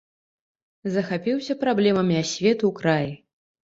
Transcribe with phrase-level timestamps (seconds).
[0.95, 3.13] Захапіўся праблемамі асветы ў краі.